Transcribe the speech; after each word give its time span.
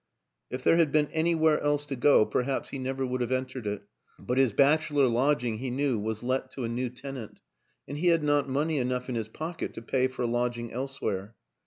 If 0.49 0.63
there 0.63 0.77
had 0.77 0.91
been 0.91 1.09
anywhere 1.11 1.61
else 1.61 1.85
to 1.85 1.95
go 1.95 2.25
perhaps 2.25 2.69
he 2.69 2.79
never 2.79 3.05
would 3.05 3.21
have 3.21 3.31
entered 3.31 3.67
it; 3.67 3.83
but 4.17 4.39
his 4.39 4.51
bachelor 4.51 5.05
lodging, 5.07 5.59
he 5.59 5.69
knew, 5.69 5.99
was 5.99 6.23
let 6.23 6.49
to 6.53 6.63
a 6.63 6.67
new 6.67 6.89
tenant, 6.89 7.39
and 7.87 7.99
he 7.99 8.07
had 8.07 8.23
not 8.23 8.49
money 8.49 8.79
enough 8.79 9.09
in 9.09 9.13
his 9.13 9.27
pocket 9.27 9.75
to 9.75 9.83
pay 9.83 10.07
for 10.07 10.23
a 10.23 10.25
lodging 10.25 10.73
elsewhere. 10.73 11.35